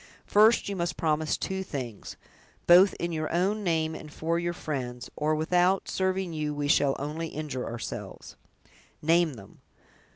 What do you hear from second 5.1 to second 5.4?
or